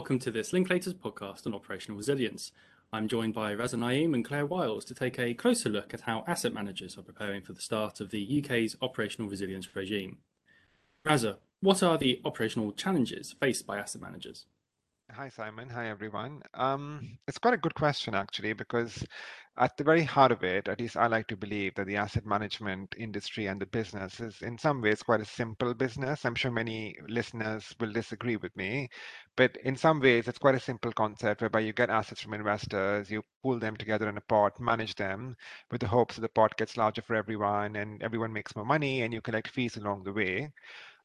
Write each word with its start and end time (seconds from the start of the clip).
Welcome 0.00 0.18
to 0.20 0.30
this 0.30 0.52
Linklaters 0.52 0.94
podcast 0.94 1.46
on 1.46 1.54
operational 1.54 1.98
resilience. 1.98 2.52
I'm 2.90 3.06
joined 3.06 3.34
by 3.34 3.54
Raza 3.54 3.74
Naeem 3.78 4.14
and 4.14 4.24
Clare 4.24 4.46
Wiles 4.46 4.86
to 4.86 4.94
take 4.94 5.18
a 5.18 5.34
closer 5.34 5.68
look 5.68 5.92
at 5.92 6.00
how 6.00 6.24
asset 6.26 6.54
managers 6.54 6.96
are 6.96 7.02
preparing 7.02 7.42
for 7.42 7.52
the 7.52 7.60
start 7.60 8.00
of 8.00 8.10
the 8.10 8.42
UK's 8.42 8.76
operational 8.80 9.28
resilience 9.28 9.76
regime. 9.76 10.16
Raza, 11.04 11.36
what 11.60 11.82
are 11.82 11.98
the 11.98 12.18
operational 12.24 12.72
challenges 12.72 13.34
faced 13.38 13.66
by 13.66 13.76
asset 13.76 14.00
managers? 14.00 14.46
Hi, 15.14 15.28
Simon. 15.28 15.68
Hi, 15.70 15.88
everyone. 15.88 16.40
Um, 16.54 17.18
it's 17.26 17.38
quite 17.38 17.54
a 17.54 17.58
good 17.58 17.74
question, 17.74 18.14
actually, 18.14 18.52
because 18.52 19.04
at 19.58 19.76
the 19.76 19.84
very 19.84 20.04
heart 20.04 20.30
of 20.32 20.44
it, 20.44 20.68
at 20.68 20.80
least 20.80 20.96
I 20.96 21.06
like 21.08 21.26
to 21.28 21.36
believe 21.36 21.74
that 21.74 21.86
the 21.86 21.96
asset 21.96 22.24
management 22.24 22.94
industry 22.96 23.46
and 23.46 23.60
the 23.60 23.66
business 23.66 24.20
is 24.20 24.40
in 24.40 24.56
some 24.56 24.80
ways 24.80 25.02
quite 25.02 25.20
a 25.20 25.24
simple 25.24 25.74
business. 25.74 26.24
I'm 26.24 26.34
sure 26.36 26.50
many 26.50 26.96
listeners 27.08 27.74
will 27.80 27.92
disagree 27.92 28.36
with 28.36 28.56
me, 28.56 28.88
but 29.36 29.56
in 29.64 29.76
some 29.76 30.00
ways, 30.00 30.28
it's 30.28 30.38
quite 30.38 30.54
a 30.54 30.60
simple 30.60 30.92
concept 30.92 31.40
whereby 31.40 31.60
you 31.60 31.72
get 31.72 31.90
assets 31.90 32.22
from 32.22 32.34
investors, 32.34 33.10
you 33.10 33.22
pool 33.42 33.58
them 33.58 33.76
together 33.76 34.08
in 34.08 34.16
a 34.16 34.22
pot, 34.22 34.58
manage 34.60 34.94
them 34.94 35.36
with 35.70 35.80
the 35.80 35.88
hopes 35.88 36.14
that 36.14 36.22
the 36.22 36.28
pot 36.28 36.56
gets 36.56 36.76
larger 36.76 37.02
for 37.02 37.16
everyone 37.16 37.76
and 37.76 38.02
everyone 38.02 38.32
makes 38.32 38.54
more 38.56 38.64
money 38.64 39.02
and 39.02 39.12
you 39.12 39.20
collect 39.20 39.48
fees 39.48 39.76
along 39.76 40.04
the 40.04 40.12
way. 40.12 40.50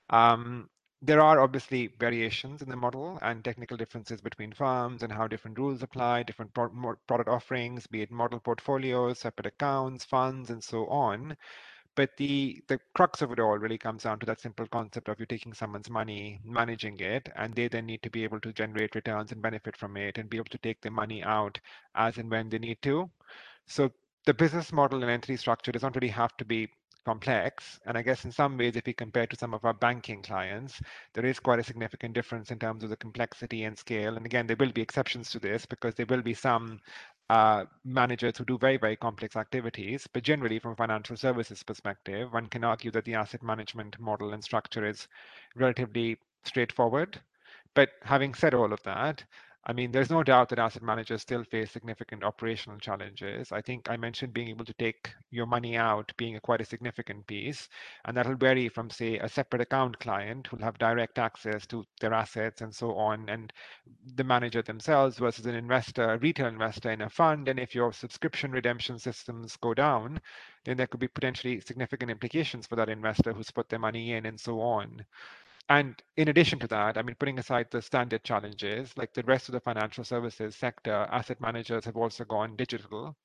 Um, 0.10 0.70
there 1.06 1.22
are 1.22 1.40
obviously 1.40 1.88
variations 2.00 2.62
in 2.62 2.70
the 2.70 2.76
model 2.76 3.20
and 3.22 3.44
technical 3.44 3.78
differences 3.78 4.22
between 4.22 4.52
firms 4.52 5.04
and 5.04 5.12
how 5.12 5.28
different 5.28 5.58
rules 5.58 5.84
apply, 5.84 6.24
different 6.24 6.54
pro 6.54 6.70
product 7.08 7.30
offerings, 7.30 7.86
be 7.88 8.02
it 8.02 8.12
model 8.12 8.40
portfolios, 8.40 9.20
separate 9.20 9.46
accounts, 9.46 10.04
funds, 10.04 10.50
and 10.50 10.64
so 10.64 10.88
on. 10.88 11.38
But 11.96 12.18
the, 12.18 12.62
the 12.68 12.80
crux 12.94 13.22
of 13.22 13.32
it 13.32 13.40
all 13.40 13.58
really 13.58 13.78
comes 13.78 14.04
down 14.04 14.20
to 14.20 14.26
that 14.26 14.42
simple 14.42 14.68
concept 14.68 15.08
of 15.08 15.20
you 15.20 15.26
taking 15.26 15.54
someone's 15.54 15.90
money, 15.90 16.42
managing 16.44 17.00
it, 17.00 17.30
and 17.36 17.54
they 17.54 17.68
then 17.68 17.86
need 17.86 18.04
to 18.04 18.10
be 18.10 18.24
able 18.24 18.42
to 18.42 18.52
generate 18.52 18.96
returns 18.96 19.32
and 19.32 19.42
benefit 19.42 19.78
from 19.78 19.96
it 19.96 20.18
and 20.18 20.30
be 20.30 20.38
able 20.38 20.50
to 20.50 20.58
take 20.58 20.82
their 20.82 20.92
money 20.92 21.24
out 21.24 21.60
as 21.96 22.18
and 22.18 22.30
when 22.30 22.50
they 22.50 22.60
need 22.60 22.82
to. 22.82 23.10
So 23.68 23.92
the 24.26 24.34
business 24.34 24.74
model 24.74 25.04
and 25.04 25.12
entity 25.12 25.38
structure 25.38 25.72
does 25.72 25.84
not 25.84 25.96
really 25.96 26.10
have 26.10 26.36
to 26.38 26.46
be 26.46 26.70
complex. 27.06 27.80
And 27.86 27.98
I 27.98 28.02
guess 28.02 28.26
in 28.26 28.32
some 28.32 28.58
ways, 28.58 28.76
if 28.76 28.86
we 28.86 28.94
compare 28.94 29.28
to 29.28 29.38
some 29.38 29.54
of 29.54 29.64
our 29.64 29.74
banking 29.74 30.22
clients, 30.22 30.82
there 31.14 31.26
is 31.26 31.40
quite 31.40 31.60
a 31.60 31.64
significant 31.64 32.14
difference 32.14 32.52
in 32.52 32.60
terms 32.60 32.84
of 32.84 32.90
the 32.90 32.98
complexity 32.98 33.64
and 33.64 33.78
scale. 33.78 34.18
And 34.18 34.26
again, 34.26 34.48
there 34.48 34.58
will 34.60 34.72
be 34.72 34.82
exceptions 34.82 35.30
to 35.32 35.40
this 35.40 35.66
because 35.66 35.96
there 35.96 36.08
will 36.08 36.22
be 36.22 36.34
some 36.34 36.80
uh, 37.30 37.66
managers 37.84 38.38
who 38.38 38.46
do 38.46 38.58
very, 38.58 38.78
very 38.78 38.96
complex 38.96 39.36
activities. 39.36 40.08
But 40.12 40.24
generally, 40.24 40.60
from 40.60 40.74
a 40.74 40.76
financial 40.76 41.16
services 41.16 41.64
perspective, 41.64 42.34
one 42.34 42.48
can 42.48 42.64
argue 42.64 42.92
that 42.92 43.06
the 43.06 43.16
asset 43.16 43.44
management 43.44 44.00
model 44.00 44.34
and 44.34 44.44
structure 44.44 44.86
is 44.86 45.08
relatively 45.56 46.18
straightforward. 46.44 47.20
But 47.74 47.90
having 48.04 48.34
said 48.34 48.54
all 48.54 48.72
of 48.74 48.82
that, 48.84 49.24
I 49.68 49.74
mean, 49.74 49.92
there's 49.92 50.12
no 50.12 50.22
doubt 50.22 50.50
that 50.50 50.60
asset 50.60 50.84
managers 50.84 51.24
still 51.24 51.44
face 51.44 51.72
significant 51.72 52.24
operational 52.24 52.78
challenges. 52.78 53.52
I 53.52 53.62
think 53.62 53.90
I 53.90 53.98
mentioned 53.98 54.32
being 54.32 54.50
able 54.50 54.66
to 54.66 54.74
take 54.74 55.12
your 55.32 55.48
money 55.48 55.76
out 55.76 56.12
being 56.18 56.36
a 56.36 56.40
quite 56.40 56.62
a 56.62 56.66
significant 56.66 57.26
piece, 57.26 57.68
and 58.06 58.16
that'll 58.16 58.36
vary 58.36 58.70
from, 58.70 58.92
say, 58.92 59.18
a 59.18 59.28
separate 59.28 59.64
account 59.64 59.98
client 60.00 60.46
who'll 60.48 60.60
have 60.62 60.78
direct 60.78 61.18
access 61.18 61.66
to 61.68 61.84
their 62.00 62.14
assets 62.14 62.62
and 62.62 62.76
so 62.76 62.96
on, 62.96 63.28
and 63.28 63.52
the 64.16 64.24
manager 64.24 64.62
themselves 64.62 65.18
versus 65.18 65.48
an 65.48 65.56
investor, 65.56 66.12
a 66.12 66.20
retail 66.20 66.48
investor 66.48 66.92
in 66.92 67.02
a 67.02 67.10
fund. 67.10 67.48
And 67.48 67.60
if 67.60 67.74
your 67.74 67.92
subscription 67.92 68.52
redemption 68.52 69.00
systems 69.00 69.58
go 69.58 69.74
down, 69.74 70.22
then 70.66 70.78
there 70.78 70.88
could 70.88 71.00
be 71.00 71.08
potentially 71.08 71.60
significant 71.60 72.12
implications 72.12 72.68
for 72.68 72.76
that 72.76 72.90
investor 72.90 73.34
who's 73.34 73.52
put 73.52 73.70
their 73.70 73.80
money 73.80 74.14
in 74.14 74.28
and 74.28 74.40
so 74.40 74.62
on. 74.62 75.06
And 75.70 76.02
in 76.18 76.28
addition 76.28 76.58
to 76.60 76.68
that, 76.70 76.98
I 76.98 77.04
mean, 77.04 77.16
putting 77.16 77.38
aside 77.38 77.70
the 77.70 77.82
standard 77.82 78.24
challenges, 78.24 78.98
like 78.98 79.14
the 79.14 79.24
rest 79.24 79.48
of 79.48 79.54
the 79.54 79.60
financial 79.60 80.04
services 80.04 80.56
sector, 80.56 81.08
asset 81.12 81.40
managers 81.40 81.86
have 81.86 81.98
also 81.98 82.26
gone 82.26 82.56
digital. 82.56 83.16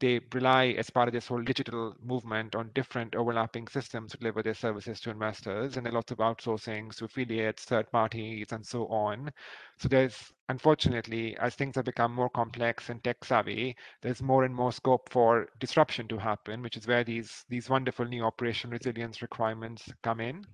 They 0.00 0.20
rely, 0.32 0.68
as 0.78 0.90
part 0.90 1.08
of 1.08 1.14
this 1.14 1.28
whole 1.28 1.42
digital 1.42 1.96
movement, 2.02 2.54
on 2.56 2.70
different 2.74 3.14
overlapping 3.14 3.68
systems 3.68 4.12
to 4.12 4.18
deliver 4.18 4.42
their 4.42 4.54
services 4.54 5.00
to 5.00 5.10
investors. 5.10 5.76
And 5.76 5.86
there 5.86 5.92
are 5.92 5.96
lots 5.96 6.12
of 6.12 6.18
outsourcing 6.18 6.94
to 6.96 7.06
affiliates, 7.06 7.64
third 7.64 7.90
parties, 7.92 8.52
and 8.52 8.66
so 8.66 8.86
on. 8.88 9.32
So 9.78 9.88
there's, 9.88 10.32
unfortunately, 10.48 11.36
as 11.38 11.54
things 11.56 11.76
have 11.76 11.86
become 11.86 12.14
more 12.14 12.30
complex 12.30 12.90
and 12.90 13.02
tech 13.04 13.24
savvy, 13.24 13.76
there's 14.02 14.22
more 14.22 14.44
and 14.44 14.54
more 14.54 14.72
scope 14.72 15.10
for 15.10 15.48
disruption 15.58 16.08
to 16.08 16.18
happen, 16.18 16.62
which 16.62 16.76
is 16.76 16.86
where 16.86 17.04
these, 17.04 17.44
these 17.48 17.70
wonderful 17.70 18.06
new 18.06 18.24
operational 18.24 18.72
resilience 18.78 19.22
requirements 19.22 19.92
come 20.02 20.20
in. 20.20 20.46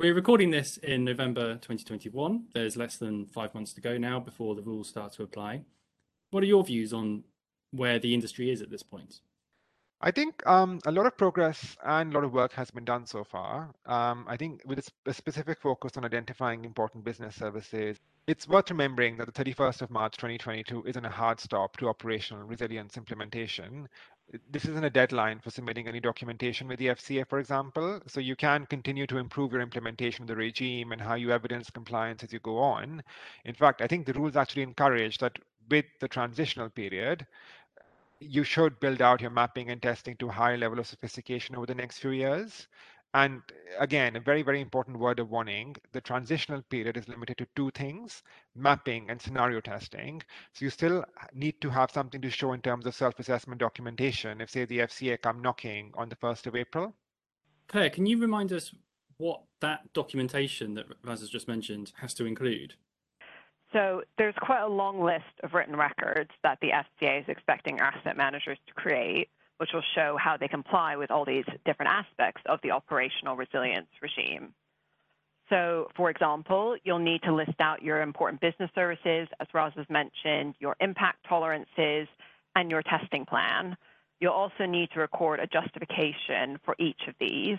We're 0.00 0.14
recording 0.14 0.52
this 0.52 0.76
in 0.76 1.04
November 1.04 1.54
2021. 1.54 2.44
There's 2.54 2.76
less 2.76 2.98
than 2.98 3.26
five 3.26 3.52
months 3.52 3.72
to 3.72 3.80
go 3.80 3.98
now 3.98 4.20
before 4.20 4.54
the 4.54 4.62
rules 4.62 4.88
start 4.88 5.12
to 5.14 5.24
apply. 5.24 5.62
What 6.30 6.44
are 6.44 6.46
your 6.46 6.62
views 6.62 6.92
on 6.92 7.24
where 7.72 7.98
the 7.98 8.14
industry 8.14 8.52
is 8.52 8.62
at 8.62 8.70
this 8.70 8.84
point? 8.84 9.18
I 10.00 10.12
think 10.12 10.46
um, 10.46 10.78
a 10.86 10.92
lot 10.92 11.06
of 11.06 11.16
progress 11.16 11.76
and 11.84 12.12
a 12.12 12.14
lot 12.14 12.22
of 12.22 12.32
work 12.32 12.52
has 12.52 12.70
been 12.70 12.84
done 12.84 13.06
so 13.06 13.24
far. 13.24 13.74
Um, 13.86 14.24
I 14.28 14.36
think 14.36 14.62
with 14.64 14.88
a, 15.06 15.12
specific 15.12 15.60
focus 15.60 15.96
on 15.96 16.04
identifying 16.04 16.64
important 16.64 17.02
business 17.02 17.34
services, 17.34 17.96
it's 18.28 18.46
worth 18.46 18.70
remembering 18.70 19.16
that 19.16 19.26
the 19.26 19.44
31st 19.44 19.82
of 19.82 19.90
March 19.90 20.16
2022 20.16 20.84
isn't 20.86 21.04
a 21.04 21.10
hard 21.10 21.40
stop 21.40 21.76
to 21.78 21.88
operational 21.88 22.44
resilience 22.44 22.96
implementation 22.96 23.88
this 24.50 24.64
isn't 24.66 24.84
a 24.84 24.90
deadline 24.90 25.40
for 25.40 25.50
submitting 25.50 25.88
any 25.88 26.00
documentation 26.00 26.68
with 26.68 26.78
the 26.78 26.88
FCA, 26.88 27.26
for 27.26 27.38
example. 27.38 28.00
So 28.06 28.20
you 28.20 28.36
can 28.36 28.66
continue 28.66 29.06
to 29.06 29.18
improve 29.18 29.52
your 29.52 29.62
implementation 29.62 30.22
of 30.22 30.28
the 30.28 30.36
regime 30.36 30.92
and 30.92 31.00
how 31.00 31.14
you 31.14 31.32
evidence 31.32 31.70
compliance 31.70 32.22
as 32.22 32.32
you 32.32 32.38
go 32.40 32.58
on. 32.58 33.02
In 33.44 33.54
fact, 33.54 33.80
I 33.80 33.86
think 33.86 34.06
the 34.06 34.12
rules 34.12 34.36
actually 34.36 34.62
encourage 34.62 35.18
that 35.18 35.38
with 35.70 35.86
the 36.00 36.08
transitional 36.08 36.68
period, 36.68 37.26
you 38.20 38.44
should 38.44 38.80
build 38.80 39.00
out 39.00 39.20
your 39.20 39.30
mapping 39.30 39.70
and 39.70 39.80
testing 39.80 40.16
to 40.16 40.28
a 40.28 40.32
higher 40.32 40.58
level 40.58 40.78
of 40.78 40.86
sophistication 40.86 41.54
over 41.56 41.66
the 41.66 41.74
next 41.74 41.98
few 41.98 42.10
years. 42.10 42.66
And 43.14 43.42
uh, 43.50 43.82
again, 43.82 44.16
a 44.16 44.20
very, 44.20 44.42
very 44.42 44.60
important 44.60 44.98
word 44.98 45.18
of 45.18 45.30
warning 45.30 45.76
the 45.92 46.00
transitional 46.00 46.62
period 46.62 46.96
is 46.96 47.08
limited 47.08 47.38
to 47.38 47.46
two 47.56 47.70
things 47.70 48.22
mapping 48.54 49.08
and 49.08 49.20
scenario 49.20 49.60
testing. 49.60 50.22
So 50.52 50.64
you 50.64 50.70
still 50.70 51.00
uh, 51.00 51.26
need 51.32 51.60
to 51.60 51.70
have 51.70 51.90
something 51.90 52.20
to 52.20 52.30
show 52.30 52.52
in 52.52 52.60
terms 52.60 52.86
of 52.86 52.94
self 52.94 53.18
assessment 53.18 53.60
documentation 53.60 54.40
if, 54.40 54.50
say, 54.50 54.64
the 54.64 54.80
FCA 54.80 55.20
come 55.20 55.40
knocking 55.40 55.92
on 55.94 56.08
the 56.08 56.16
1st 56.16 56.46
of 56.46 56.56
April. 56.56 56.94
Clare, 57.68 57.90
can 57.90 58.06
you 58.06 58.18
remind 58.18 58.52
us 58.52 58.72
what 59.18 59.42
that 59.60 59.92
documentation 59.92 60.74
that 60.74 60.86
Raz 61.02 61.20
has 61.20 61.28
just 61.28 61.48
mentioned 61.48 61.92
has 61.96 62.14
to 62.14 62.24
include? 62.24 62.74
So 63.72 64.02
there's 64.16 64.34
quite 64.40 64.62
a 64.62 64.68
long 64.68 65.02
list 65.02 65.24
of 65.42 65.52
written 65.52 65.76
records 65.76 66.30
that 66.42 66.58
the 66.62 66.70
FCA 66.70 67.20
is 67.20 67.26
expecting 67.28 67.80
asset 67.80 68.16
managers 68.16 68.58
to 68.66 68.72
create 68.74 69.28
which 69.58 69.70
will 69.72 69.82
show 69.94 70.16
how 70.18 70.36
they 70.36 70.48
comply 70.48 70.96
with 70.96 71.10
all 71.10 71.24
these 71.24 71.44
different 71.64 71.90
aspects 71.90 72.42
of 72.46 72.60
the 72.62 72.70
operational 72.70 73.36
resilience 73.36 73.88
regime. 74.00 74.54
So, 75.48 75.88
for 75.96 76.10
example, 76.10 76.76
you'll 76.84 76.98
need 76.98 77.22
to 77.22 77.34
list 77.34 77.58
out 77.60 77.82
your 77.82 78.02
important 78.02 78.40
business 78.40 78.70
services, 78.74 79.28
as 79.40 79.46
Raz 79.54 79.72
has 79.76 79.86
mentioned, 79.88 80.54
your 80.58 80.76
impact 80.80 81.24
tolerances, 81.28 82.06
and 82.54 82.70
your 82.70 82.82
testing 82.82 83.24
plan. 83.24 83.76
You'll 84.20 84.32
also 84.32 84.66
need 84.66 84.90
to 84.92 85.00
record 85.00 85.40
a 85.40 85.46
justification 85.46 86.58
for 86.64 86.74
each 86.78 87.00
of 87.06 87.14
these. 87.20 87.58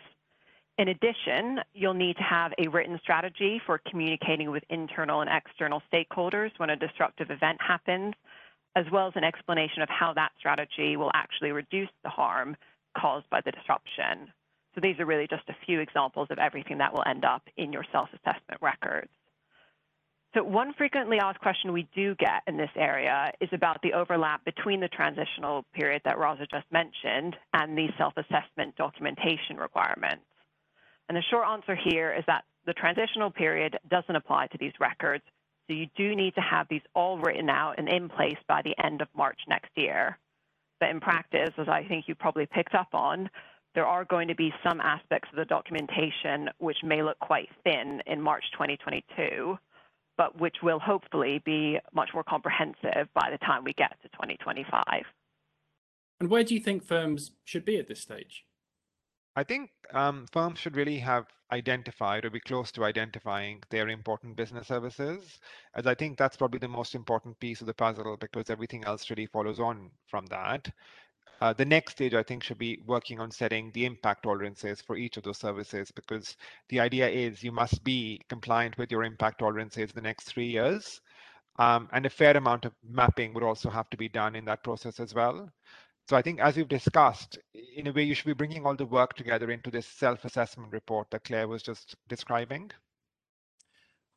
In 0.78 0.90
addition, 0.90 1.60
you'll 1.74 1.94
need 1.94 2.18
to 2.18 2.24
have 2.24 2.54
a 2.58 2.68
written 2.68 3.00
strategy 3.02 3.62
for 3.66 3.82
communicating 3.90 4.52
with 4.52 4.64
internal 4.70 5.22
and 5.22 5.30
external 5.30 5.82
stakeholders 5.92 6.52
when 6.58 6.70
a 6.70 6.76
disruptive 6.76 7.32
event 7.32 7.60
happens, 7.62 8.14
as 8.76 8.86
well 8.92 9.08
as 9.08 9.14
an 9.16 9.24
explanation 9.24 9.82
of 9.82 9.90
how 9.90 10.14
that 10.14 10.32
strategy 10.38 10.96
will 10.96 11.12
actually 11.14 11.52
reduce 11.52 11.90
the 12.04 12.10
harm 12.10 12.56
caused 12.98 13.30
by 13.30 13.42
the 13.42 13.52
disruption. 13.52 14.32
So 14.76 14.82
these 14.82 15.00
are 15.00 15.06
really 15.06 15.28
just 15.28 15.48
a 15.50 15.66
few 15.66 15.80
examples 15.80 16.28
of 16.30 16.38
everything 16.38 16.78
that 16.78 16.94
will 16.94 17.04
end 17.06 17.26
up 17.26 17.44
in 17.58 17.74
your 17.74 17.86
self-assessment 17.92 18.62
records. 18.62 19.10
So 20.36 20.44
one 20.44 20.74
frequently 20.74 21.18
asked 21.20 21.40
question 21.40 21.74
we 21.74 21.88
do 21.96 22.14
get 22.16 22.44
in 22.46 22.56
this 22.56 22.70
area 22.76 23.32
is 23.42 23.50
about 23.52 23.82
the 23.82 23.94
overlap 23.94 24.46
between 24.46 24.80
the 24.80 24.88
transitional 24.88 25.66
period 25.74 26.04
that 26.06 26.18
Raza 26.18 26.50
just 26.52 26.72
mentioned 26.72 27.36
and 27.54 27.76
the 27.76 27.88
self-assessment 27.98 28.76
documentation 28.76 29.58
requirements. 29.58 30.24
And 31.08 31.18
the 31.18 31.24
short 31.32 31.48
answer 31.48 31.76
here 31.76 32.14
is 32.14 32.24
that 32.28 32.44
the 32.68 32.74
transitional 32.74 33.32
period 33.32 33.80
doesn't 33.90 34.16
apply 34.16 34.48
to 34.48 34.58
these 34.60 34.74
records 34.80 35.24
so 35.70 35.76
you 35.76 35.88
do 35.96 36.16
need 36.16 36.34
to 36.34 36.42
have 36.42 36.68
these 36.68 36.82
all 36.96 37.20
written 37.20 37.50
out 37.50 37.76
and 37.78 37.88
in 37.88 38.10
place 38.10 38.38
by 38.48 38.62
the 38.64 38.76
end 38.84 39.02
of 39.02 39.08
March 39.16 39.40
next 39.48 39.70
year. 39.76 40.18
But 40.80 40.90
in 40.90 41.00
practice, 41.00 41.52
as 41.58 41.68
I 41.68 41.84
think 41.84 42.08
you 42.08 42.16
probably 42.16 42.48
picked 42.48 42.74
up 42.74 42.90
on, 42.94 43.30
there 43.76 43.86
are 43.86 44.04
going 44.04 44.30
to 44.30 44.36
be 44.36 44.52
some 44.64 44.82
aspects 44.82 45.30
of 45.32 45.38
the 45.38 45.46
documentation 45.46 46.50
which 46.58 46.78
may 46.84 47.04
look 47.04 47.20
quite 47.20 47.50
thin 47.64 48.02
in 48.08 48.20
March 48.20 48.44
2022, 48.54 49.60
but 50.18 50.40
which 50.40 50.56
will 50.64 50.80
hopefully 50.80 51.40
be 51.46 51.78
much 51.94 52.10
more 52.16 52.24
comprehensive 52.24 53.08
by 53.14 53.30
the 53.30 53.38
time 53.38 53.64
we 53.64 53.74
get 53.74 53.96
to 54.02 54.10
2025. 54.10 54.84
And 56.20 56.30
where 56.30 56.44
do 56.44 56.56
you 56.56 56.60
think 56.60 56.84
firms 56.84 57.32
should 57.44 57.64
be 57.64 57.78
at 57.78 57.88
this 57.88 58.02
stage? 58.02 58.44
I 59.36 59.44
think 59.44 59.72
um, 59.94 60.26
firms 60.32 60.60
should 60.60 60.76
really 60.76 61.00
have 61.00 61.26
identified 61.52 62.26
or 62.26 62.30
be 62.30 62.40
close 62.40 62.72
to 62.74 62.84
identifying 62.86 63.62
their 63.70 63.90
important 63.90 64.36
business 64.36 64.68
services, 64.68 65.40
as 65.76 65.88
I 65.88 65.96
think 65.96 66.18
that's 66.18 66.38
probably 66.38 66.60
the 66.60 66.68
most 66.68 66.96
important 66.96 67.40
piece 67.40 67.62
of 67.62 67.68
the 67.68 67.74
puzzle 67.74 68.18
because 68.18 68.50
everything 68.50 68.84
else 68.86 69.10
really 69.10 69.26
follows 69.26 69.60
on 69.60 69.90
from 70.08 70.26
that. 70.28 70.72
Uh, 71.42 71.54
the 71.54 71.66
next 71.66 71.94
stage, 71.94 72.14
I 72.14 72.24
think, 72.24 72.44
should 72.44 72.58
be 72.58 72.82
working 72.86 73.20
on 73.20 73.32
setting 73.32 73.72
the 73.72 73.86
impact 73.86 74.24
tolerances 74.24 74.82
for 74.82 74.98
each 74.98 75.16
of 75.16 75.24
those 75.24 75.38
services 75.38 75.90
because 75.92 76.36
the 76.68 76.82
idea 76.82 77.08
is 77.08 77.44
you 77.44 77.54
must 77.54 77.84
be 77.84 78.20
compliant 78.28 78.78
with 78.78 78.92
your 78.92 79.06
impact 79.06 79.40
tolerances 79.40 79.92
the 79.94 80.02
next 80.02 80.26
three 80.26 80.50
years. 80.50 81.00
Um, 81.58 81.90
and 81.94 82.06
a 82.06 82.10
fair 82.10 82.36
amount 82.36 82.66
of 82.66 82.74
mapping 82.84 83.34
would 83.34 83.44
also 83.44 83.70
have 83.70 83.90
to 83.92 83.98
be 83.98 84.10
done 84.10 84.36
in 84.36 84.46
that 84.46 84.64
process 84.64 85.00
as 85.00 85.14
well. 85.14 85.50
So 86.10 86.18
I 86.18 86.22
think 86.22 86.40
as 86.40 86.58
we've 86.58 86.68
discussed, 86.68 87.38
in 87.80 87.88
a 87.88 87.92
way, 87.92 88.04
you 88.04 88.14
should 88.14 88.26
be 88.26 88.34
bringing 88.34 88.66
all 88.66 88.76
the 88.76 88.86
work 88.86 89.14
together 89.16 89.50
into 89.52 89.72
this 89.72 89.88
self-assessment 89.88 90.72
report 90.72 91.10
that 91.12 91.24
Clare 91.24 91.48
was 91.48 91.64
just 91.64 91.96
describing. 92.08 92.72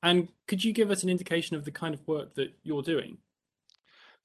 And 0.02 0.28
could 0.48 0.64
you 0.64 0.72
give 0.72 0.90
us 0.90 1.04
an 1.04 1.08
indication 1.08 1.56
of 1.56 1.64
the 1.64 1.70
kind 1.70 1.94
of 1.94 2.06
work 2.08 2.34
that 2.34 2.52
you're 2.64 2.82
doing? 2.82 3.18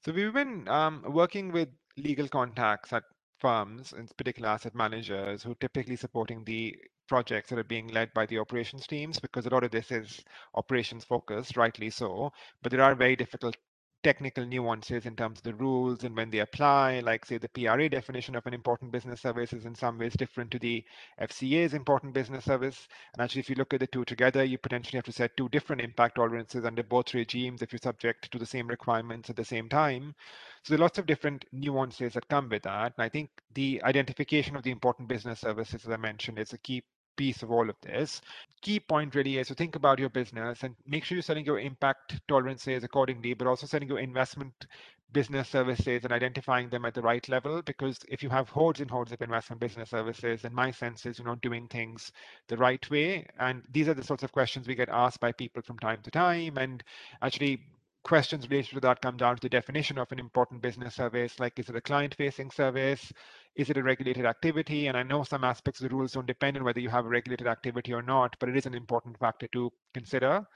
So 0.04 0.12
we've 0.12 0.32
been 0.32 0.68
um, 0.68 1.04
working 1.06 1.52
with 1.52 1.68
legal 1.96 2.28
contacts 2.28 2.92
at 2.92 3.04
firms, 3.38 3.92
in 3.96 4.08
particular 4.16 4.48
asset 4.48 4.74
managers, 4.74 5.42
who 5.42 5.52
are 5.52 5.56
typically 5.60 5.96
supporting 5.96 6.44
the 6.44 6.76
projects 7.08 7.50
that 7.50 7.58
are 7.58 7.64
being 7.64 7.88
led 7.88 8.12
by 8.14 8.26
the 8.26 8.38
operations 8.38 8.86
teams, 8.86 9.18
because 9.18 9.46
a 9.46 9.50
lot 9.50 9.64
of 9.64 9.70
this 9.70 9.90
is 9.90 10.20
operations 10.54 11.04
focused, 11.04 11.56
rightly 11.56 11.90
so. 11.90 12.30
But 12.62 12.72
there 12.72 12.82
are 12.82 12.94
very 12.94 13.16
difficult 13.16 13.56
technical 14.02 14.44
nuances 14.46 15.06
in 15.06 15.16
terms 15.16 15.38
of 15.38 15.42
the 15.42 15.54
rules 15.54 16.04
and 16.04 16.16
when 16.16 16.30
they 16.30 16.38
apply, 16.38 17.00
like 17.00 17.24
say 17.24 17.38
the 17.38 17.48
PRA 17.48 17.88
definition 17.88 18.36
of 18.36 18.46
an 18.46 18.54
important 18.54 18.92
business 18.92 19.20
service 19.20 19.52
is 19.52 19.64
in 19.64 19.74
some 19.74 19.98
ways 19.98 20.14
different 20.14 20.50
to 20.50 20.58
the 20.58 20.84
FCA's 21.20 21.74
important 21.74 22.14
business 22.14 22.44
service. 22.44 22.88
And 23.14 23.22
actually, 23.22 23.40
if 23.40 23.50
you 23.50 23.56
look 23.56 23.74
at 23.74 23.80
the 23.80 23.86
two 23.86 24.04
together, 24.04 24.44
you 24.44 24.58
potentially 24.58 24.98
have 24.98 25.04
to 25.04 25.12
set 25.12 25.36
two 25.36 25.48
different 25.48 25.82
impact 25.82 26.16
tolerances 26.16 26.64
under 26.64 26.82
both 26.82 27.14
regimes 27.14 27.62
if 27.62 27.72
you're 27.72 27.80
subject 27.82 28.30
to 28.30 28.38
the 28.38 28.46
same 28.46 28.68
requirements 28.68 29.30
at 29.30 29.36
the 29.36 29.44
same 29.44 29.68
time. 29.68 30.14
So 30.62 30.74
there 30.74 30.80
are 30.80 30.86
lots 30.86 30.98
of 30.98 31.06
different 31.06 31.44
nuances 31.52 32.14
that 32.14 32.28
come 32.28 32.48
with 32.48 32.62
that. 32.62 32.94
And 32.96 33.04
I 33.04 33.08
think 33.08 33.30
the 33.54 33.82
identification 33.84 34.56
of 34.56 34.62
the 34.62 34.70
important 34.70 35.08
business 35.08 35.40
services, 35.40 35.84
as 35.84 35.90
I 35.90 35.96
mentioned, 35.96 36.38
is 36.38 36.52
a 36.52 36.58
key 36.58 36.82
piece 37.18 37.42
of 37.42 37.50
all 37.50 37.68
of 37.68 37.76
this. 37.82 38.22
Key 38.62 38.80
point 38.80 39.14
really 39.14 39.36
is 39.36 39.48
to 39.48 39.54
think 39.54 39.76
about 39.76 39.98
your 39.98 40.08
business 40.08 40.62
and 40.62 40.74
make 40.86 41.04
sure 41.04 41.16
you're 41.16 41.22
setting 41.22 41.44
your 41.44 41.60
impact 41.60 42.20
tolerances 42.28 42.82
accordingly, 42.84 43.34
but 43.34 43.46
also 43.46 43.66
setting 43.66 43.88
your 43.88 43.98
investment 43.98 44.66
business 45.12 45.48
services 45.48 46.04
and 46.04 46.12
identifying 46.12 46.68
them 46.68 46.84
at 46.84 46.94
the 46.94 47.02
right 47.02 47.28
level. 47.28 47.62
Because 47.62 47.98
if 48.08 48.22
you 48.22 48.28
have 48.30 48.48
hordes 48.48 48.80
and 48.80 48.90
hordes 48.90 49.12
of 49.12 49.22
investment 49.22 49.60
business 49.60 49.90
services, 49.90 50.44
in 50.44 50.54
my 50.54 50.70
sense 50.70 51.06
is 51.06 51.18
you're 51.18 51.26
not 51.26 51.40
doing 51.40 51.66
things 51.68 52.12
the 52.48 52.56
right 52.56 52.88
way. 52.90 53.26
And 53.38 53.62
these 53.70 53.88
are 53.88 53.94
the 53.94 54.04
sorts 54.04 54.22
of 54.22 54.32
questions 54.32 54.66
we 54.66 54.74
get 54.74 54.88
asked 54.88 55.20
by 55.20 55.32
people 55.32 55.62
from 55.62 55.78
time 55.78 56.00
to 56.02 56.10
time. 56.10 56.58
And 56.58 56.82
actually, 57.22 57.60
questions 58.08 58.48
related 58.48 58.72
to 58.72 58.80
that 58.80 59.02
come 59.02 59.18
down 59.18 59.36
to 59.36 59.42
the 59.42 59.50
definition 59.50 59.98
of 59.98 60.10
an 60.10 60.18
important 60.18 60.62
business 60.62 60.94
service, 60.94 61.38
like 61.38 61.58
is 61.58 61.68
it 61.68 61.76
a 61.76 61.80
client-facing 61.80 62.50
service? 62.50 63.12
Is 63.54 63.68
it 63.68 63.76
a 63.76 63.82
regulated 63.82 64.24
activity? 64.24 64.86
And 64.86 64.96
I 64.96 65.02
know 65.02 65.24
some 65.24 65.44
aspects 65.44 65.80
of 65.80 65.90
the 65.90 65.94
rules 65.94 66.12
don't 66.12 66.26
depend 66.26 66.56
on 66.56 66.64
whether 66.64 66.80
you 66.80 66.88
have 66.88 67.04
a 67.04 67.08
regulated 67.10 67.46
activity 67.46 67.92
or 67.92 68.00
not, 68.00 68.34
but 68.40 68.48
it 68.48 68.56
is 68.56 68.64
an 68.64 68.74
important 68.74 69.18
factor 69.18 69.46
to 69.48 69.70
consider. 69.92 70.46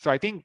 So 0.00 0.10
I 0.10 0.18
think 0.18 0.44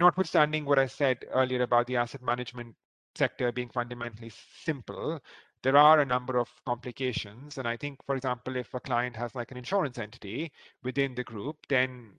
notwithstanding 0.00 0.64
what 0.64 0.78
I 0.78 0.86
said 0.86 1.18
earlier 1.32 1.62
about 1.62 1.86
the 1.86 1.96
asset 1.96 2.22
management 2.22 2.74
sector 3.14 3.52
being 3.52 3.68
fundamentally 3.68 4.32
simple, 4.64 5.20
there 5.62 5.76
are 5.76 6.00
a 6.00 6.06
number 6.06 6.38
of 6.38 6.48
complications. 6.64 7.58
And 7.58 7.68
I 7.68 7.76
think, 7.76 7.98
for 8.06 8.16
example, 8.16 8.56
if 8.56 8.72
a 8.72 8.80
client 8.80 9.16
has 9.16 9.34
like 9.34 9.50
an 9.50 9.58
insurance 9.58 9.98
entity 9.98 10.50
within 10.82 11.14
the 11.14 11.24
group, 11.24 11.56
then 11.68 12.12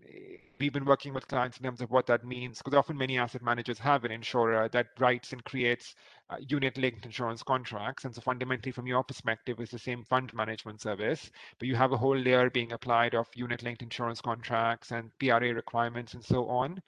we've 0.61 0.71
been 0.71 0.85
working 0.85 1.13
with 1.13 1.27
clients 1.27 1.57
in 1.57 1.63
terms 1.63 1.81
of 1.81 1.89
what 1.89 2.05
that 2.05 2.23
means, 2.23 2.59
because 2.59 2.77
often 2.77 2.95
many 2.95 3.17
asset 3.17 3.41
managers 3.41 3.79
have 3.79 4.05
an 4.05 4.11
insurer 4.11 4.69
that 4.69 4.87
writes 4.99 5.33
and 5.33 5.43
creates 5.43 5.95
uh, 6.29 6.37
unit 6.47 6.77
linked 6.77 7.03
insurance 7.03 7.41
contracts. 7.41 8.05
And 8.05 8.13
so 8.13 8.21
fundamentally, 8.21 8.71
from 8.71 8.85
your 8.85 9.03
perspective, 9.03 9.59
it's 9.59 9.71
the 9.71 9.79
same 9.79 10.03
fund 10.03 10.31
management 10.35 10.79
service, 10.79 11.31
but 11.57 11.67
you 11.67 11.75
have 11.75 11.93
a 11.93 11.97
whole 11.97 12.15
layer 12.15 12.51
being 12.51 12.73
applied 12.73 13.15
of 13.15 13.27
unit 13.33 13.63
linked 13.63 13.81
insurance 13.81 14.21
contracts 14.21 14.91
and 14.91 15.09
PRA 15.19 15.51
requirements 15.53 16.13
and 16.13 16.23
so 16.23 16.47
on. 16.47 16.79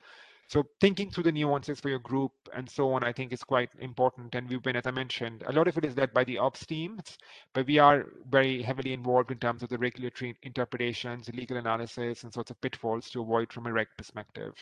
So 0.49 0.63
thinking 0.79 1.09
through 1.09 1.23
the 1.23 1.31
nuances 1.31 1.79
for 1.79 1.89
your 1.89 1.99
group 1.99 2.31
and 2.53 2.69
so 2.69 2.93
on, 2.93 3.03
I 3.03 3.11
think 3.11 3.33
is 3.33 3.43
quite 3.43 3.69
important. 3.79 4.35
And 4.35 4.49
we've 4.49 4.61
been, 4.61 4.75
as 4.75 4.85
I 4.85 4.91
mentioned, 4.91 5.43
a 5.47 5.51
lot 5.51 5.67
of 5.67 5.77
it 5.77 5.85
is 5.85 5.97
led 5.97 6.13
by 6.13 6.23
the 6.23 6.37
ops 6.37 6.65
teams, 6.65 7.17
but 7.53 7.65
we 7.65 7.79
are 7.79 8.05
very 8.29 8.61
heavily 8.61 8.93
involved 8.93 9.31
in 9.31 9.39
terms 9.39 9.63
of 9.63 9.69
the 9.69 9.77
regulatory 9.77 10.35
interpretations, 10.43 11.29
legal 11.33 11.57
analysis, 11.57 12.23
and 12.23 12.33
sorts 12.33 12.51
of 12.51 12.61
pitfalls 12.61 13.09
to 13.11 13.21
avoid 13.21 13.51
from 13.51 13.67
a 13.67 13.73
reg 13.73 13.87
perspective. 13.97 14.53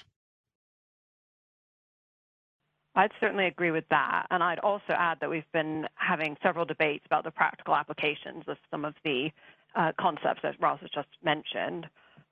I'd 2.96 3.12
certainly 3.20 3.48
agree 3.48 3.72
with 3.72 3.86
that. 3.90 4.28
And 4.30 4.44
I'd 4.44 4.60
also 4.60 4.94
add 4.94 5.18
that 5.22 5.30
we've 5.30 5.52
been 5.54 5.88
having 5.96 6.36
several 6.44 6.66
debates 6.66 7.06
about 7.06 7.24
the 7.24 7.32
practical 7.32 7.76
applications 7.76 8.44
of 8.48 8.58
some 8.70 8.86
of 8.86 8.96
the 9.04 9.32
uh, 9.76 9.92
concepts 10.00 10.42
that 10.44 10.56
Ross 10.60 10.82
has 10.82 10.90
just 10.94 11.08
mentioned. 11.24 11.88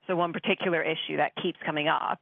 So 0.06 0.16
one 0.16 0.32
particular 0.32 0.82
issue 0.82 1.16
that 1.16 1.32
keeps 1.42 1.58
coming 1.64 1.88
up 1.88 2.20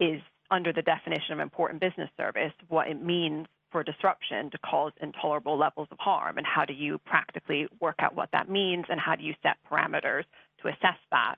is 0.00 0.20
under 0.50 0.72
the 0.72 0.82
definition 0.82 1.32
of 1.32 1.40
important 1.40 1.80
business 1.80 2.10
service 2.16 2.52
what 2.68 2.88
it 2.88 3.02
means 3.02 3.46
for 3.70 3.82
disruption 3.82 4.50
to 4.50 4.58
cause 4.58 4.92
intolerable 5.00 5.58
levels 5.58 5.88
of 5.90 5.98
harm 5.98 6.38
and 6.38 6.46
how 6.46 6.64
do 6.64 6.72
you 6.72 6.98
practically 7.04 7.68
work 7.80 7.96
out 7.98 8.14
what 8.14 8.30
that 8.32 8.48
means 8.48 8.84
and 8.88 9.00
how 9.00 9.14
do 9.14 9.24
you 9.24 9.34
set 9.42 9.56
parameters 9.70 10.24
to 10.62 10.68
assess 10.68 10.98
that 11.10 11.36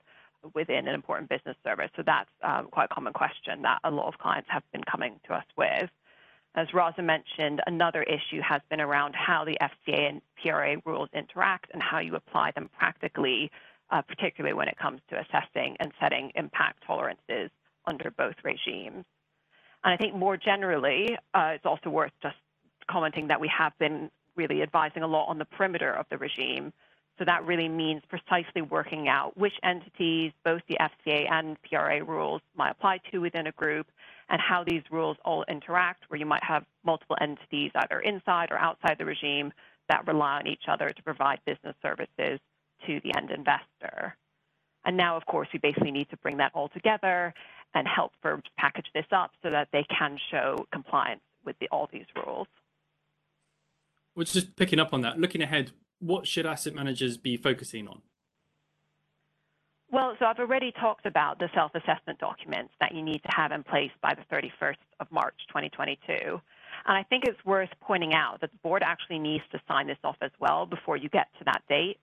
within 0.55 0.87
an 0.87 0.95
important 0.95 1.29
business 1.29 1.57
service. 1.65 1.91
So 1.97 2.03
that's 2.05 2.31
um, 2.43 2.69
quite 2.71 2.89
a 2.91 2.95
common 2.95 3.13
question 3.13 3.63
that 3.63 3.81
a 3.85 3.91
lot 3.91 4.07
of 4.07 4.19
clients 4.19 4.49
have 4.51 4.63
been 4.73 4.85
coming 4.85 5.19
to 5.27 5.35
us 5.35 5.45
with. 5.57 5.91
As 6.55 6.69
Raza 6.69 7.05
mentioned, 7.05 7.61
another 7.67 8.03
issue 8.03 8.41
has 8.41 8.61
been 8.71 8.81
around 8.81 9.15
how 9.15 9.45
the 9.45 9.59
FCA 9.61 10.09
and 10.09 10.23
PRA 10.43 10.77
rules 10.85 11.09
interact 11.13 11.71
and 11.73 11.83
how 11.83 11.99
you 11.99 12.15
apply 12.15 12.53
them 12.53 12.71
practically, 12.79 13.51
uh, 13.91 14.03
particularly 14.03 14.55
when 14.55 14.69
it 14.69 14.79
comes 14.79 15.01
to 15.11 15.21
assessing 15.21 15.77
and 15.81 15.93
setting 16.01 16.33
impact 16.35 16.85
tolerances 16.87 17.51
under 17.89 18.11
both 18.11 18.35
regimes. 18.45 19.05
And 19.85 19.95
I 19.95 19.97
think 19.97 20.15
more 20.15 20.37
generally, 20.37 21.17
uh, 21.35 21.53
it's 21.55 21.67
also 21.67 21.91
worth 21.91 22.13
just 22.23 22.37
commenting 22.91 23.29
that 23.29 23.41
we 23.41 23.49
have 23.57 23.73
been 23.79 24.11
really 24.37 24.63
advising 24.63 25.03
a 25.03 25.07
lot 25.07 25.27
on 25.27 25.39
the 25.39 25.45
perimeter 25.45 25.93
of 25.93 26.07
the 26.11 26.19
regime. 26.19 26.73
So 27.19 27.25
that 27.25 27.45
really 27.45 27.69
means 27.69 28.03
precisely 28.09 28.63
working 28.63 29.09
out 29.09 29.37
which 29.37 29.55
entities 29.65 30.33
both 30.45 30.63
the 30.69 30.79
FCA 30.81 31.31
and 31.31 31.57
PRA 31.63 32.03
rules 32.05 32.41
might 32.57 32.71
apply 32.71 33.01
to 33.11 33.19
within 33.19 33.49
a 33.49 33.53
group 33.53 33.89
and 34.29 34.41
how 34.41 34.63
these 34.63 34.83
rules 34.91 35.17
all 35.25 35.45
interact, 35.49 36.05
where 36.09 36.21
you 36.21 36.27
might 36.27 36.45
have 36.45 36.65
multiple 36.85 37.17
entities 37.21 37.73
either 37.75 38.01
inside 38.01 38.51
or 38.53 38.59
outside 38.59 38.97
the 38.99 39.05
regime 39.05 39.53
that 39.89 40.07
rely 40.07 40.39
on 40.39 40.47
each 40.47 40.65
other 40.69 40.91
to 40.91 41.03
provide 41.03 41.41
business 41.45 41.75
services 41.83 42.39
to 42.87 43.01
the 43.03 43.17
end 43.17 43.31
investor. 43.31 44.17
And 44.85 44.97
now, 44.97 45.17
of 45.17 45.27
course, 45.27 45.49
we 45.53 45.59
basically 45.59 45.91
need 45.91 46.09
to 46.11 46.17
bring 46.19 46.37
that 46.37 46.53
all 46.55 46.69
together 46.69 47.35
and 47.75 47.87
help 47.87 48.13
firms 48.23 48.45
package 48.59 48.87
this 48.95 49.07
up 49.13 49.31
so 49.43 49.51
that 49.51 49.69
they 49.73 49.85
can 49.97 50.19
show 50.31 50.67
compliance 50.73 51.21
with 51.45 51.57
the, 51.61 51.69
all 51.69 51.89
these 51.93 52.07
rules. 52.17 52.47
Well, 54.15 54.25
just 54.25 54.57
picking 54.57 54.81
up 54.81 54.93
on 54.93 55.03
that, 55.03 55.19
looking 55.19 55.43
ahead, 55.43 55.73
what 56.01 56.27
should 56.27 56.47
asset 56.47 56.75
managers 56.75 57.17
be 57.17 57.37
focusing 57.37 57.87
on? 57.89 58.03
Well, 59.91 60.17
so 60.19 60.27
I've 60.27 60.39
already 60.39 60.73
talked 60.73 61.07
about 61.07 61.39
the 61.39 61.49
self-assessment 61.55 62.19
documents 62.19 62.75
that 62.81 62.95
you 62.95 63.03
need 63.03 63.23
to 63.23 63.31
have 63.35 63.53
in 63.53 63.63
place 63.63 63.91
by 64.03 64.15
the 64.15 64.35
31st 64.35 64.77
of 65.01 65.11
March 65.11 65.37
2022. 65.49 66.13
And 66.87 66.97
I 66.97 67.05
think 67.05 67.25
it's 67.27 67.43
worth 67.45 67.71
pointing 67.81 68.13
out 68.13 68.41
that 68.43 68.51
the 68.53 68.59
board 68.59 68.83
actually 68.85 69.19
needs 69.19 69.45
to 69.53 69.61
sign 69.67 69.87
this 69.87 69.97
off 70.05 70.17
as 70.21 70.31
well 70.39 70.67
before 70.67 70.97
you 70.97 71.09
get 71.09 71.29
to 71.39 71.45
that 71.45 71.63
date. 71.69 71.99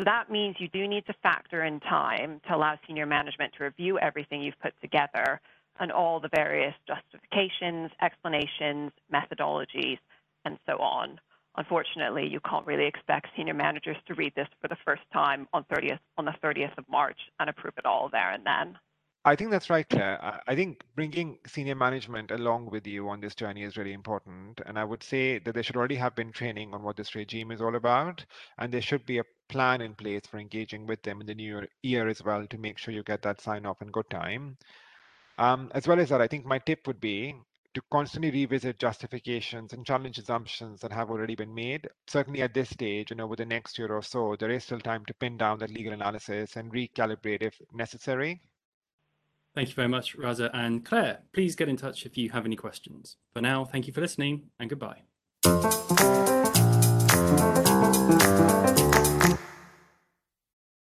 So 0.00 0.04
that 0.04 0.30
means 0.30 0.56
you 0.58 0.68
do 0.68 0.88
need 0.88 1.04
to 1.08 1.14
factor 1.22 1.62
in 1.62 1.78
time 1.78 2.40
to 2.48 2.56
allow 2.56 2.78
senior 2.86 3.04
management 3.04 3.52
to 3.58 3.64
review 3.64 3.98
everything 3.98 4.40
you've 4.40 4.58
put 4.62 4.72
together 4.80 5.42
and 5.78 5.92
all 5.92 6.20
the 6.20 6.30
various 6.34 6.74
justifications, 6.88 7.90
explanations, 8.00 8.92
methodologies, 9.12 9.98
and 10.46 10.58
so 10.64 10.78
on. 10.78 11.20
Unfortunately, 11.58 12.26
you 12.26 12.40
can't 12.40 12.66
really 12.66 12.86
expect 12.86 13.26
senior 13.36 13.52
managers 13.52 13.98
to 14.06 14.14
read 14.14 14.32
this 14.34 14.48
for 14.62 14.68
the 14.68 14.76
first 14.86 15.02
time 15.12 15.46
on 15.52 15.64
30th 15.64 15.98
on 16.16 16.24
the 16.24 16.34
30th 16.42 16.78
of 16.78 16.88
March 16.88 17.18
and 17.38 17.50
approve 17.50 17.74
it 17.76 17.84
all 17.84 18.08
there 18.10 18.30
and 18.30 18.46
then. 18.46 18.78
I 19.24 19.36
think 19.36 19.50
that's 19.50 19.70
right, 19.70 19.88
Clare. 19.88 20.42
I 20.46 20.54
think 20.54 20.84
bringing 20.94 21.38
senior 21.46 21.74
management 21.74 22.30
along 22.30 22.70
with 22.70 22.86
you 22.86 23.08
on 23.08 23.20
this 23.20 23.34
journey 23.34 23.62
is 23.62 23.76
really 23.76 23.92
important. 23.92 24.60
And 24.66 24.78
I 24.78 24.84
would 24.84 25.02
say 25.02 25.38
that 25.38 25.54
they 25.54 25.62
should 25.62 25.76
already 25.76 25.96
have 25.96 26.14
been 26.14 26.32
training 26.32 26.74
on 26.74 26.82
what 26.82 26.96
this 26.96 27.14
regime 27.14 27.50
is 27.50 27.60
all 27.62 27.76
about. 27.76 28.24
And 28.58 28.72
there 28.72 28.82
should 28.82 29.06
be 29.06 29.18
a 29.18 29.24
plan 29.48 29.80
in 29.82 29.94
place 29.94 30.26
for 30.26 30.38
engaging 30.38 30.86
with 30.86 31.02
them 31.02 31.20
in 31.20 31.26
the 31.26 31.34
new 31.34 31.66
year 31.82 32.08
as 32.08 32.22
well 32.22 32.46
to 32.46 32.58
make 32.58 32.78
sure 32.78 32.94
you 32.94 33.02
get 33.02 33.22
that 33.22 33.40
sign 33.40 33.66
off 33.66 33.82
in 33.82 33.90
good 33.90 34.08
time. 34.10 34.56
Um, 35.38 35.70
as 35.74 35.88
well 35.88 36.00
as 36.00 36.08
that, 36.10 36.20
I 36.22 36.28
think 36.28 36.46
my 36.46 36.58
tip 36.58 36.86
would 36.86 37.00
be 37.00 37.34
to 37.74 37.82
constantly 37.90 38.30
revisit 38.30 38.78
justifications 38.78 39.72
and 39.74 39.86
challenge 39.86 40.18
assumptions 40.18 40.80
that 40.80 40.92
have 40.92 41.10
already 41.10 41.34
been 41.34 41.54
made. 41.54 41.88
Certainly 42.06 42.42
at 42.42 42.54
this 42.54 42.70
stage 42.70 43.10
and 43.10 43.20
over 43.20 43.36
the 43.36 43.46
next 43.46 43.78
year 43.78 43.92
or 43.92 44.02
so, 44.02 44.36
there 44.38 44.50
is 44.50 44.64
still 44.64 44.80
time 44.80 45.04
to 45.06 45.14
pin 45.14 45.36
down 45.36 45.58
that 45.58 45.70
legal 45.70 45.92
analysis 45.92 46.56
and 46.56 46.72
recalibrate 46.72 47.42
if 47.42 47.60
necessary. 47.72 48.40
Thank 49.54 49.68
you 49.68 49.74
very 49.74 49.88
much, 49.88 50.16
Raza 50.16 50.50
and 50.54 50.84
Clare. 50.84 51.20
Please 51.32 51.56
get 51.56 51.68
in 51.68 51.76
touch 51.76 52.06
if 52.06 52.16
you 52.16 52.30
have 52.30 52.46
any 52.46 52.56
questions. 52.56 53.16
For 53.32 53.40
now, 53.40 53.64
thank 53.64 53.86
you 53.86 53.92
for 53.92 54.00
listening 54.00 54.50
and 54.58 54.70
goodbye. 54.70 55.02